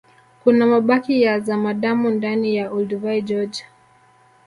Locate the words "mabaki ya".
0.67-1.39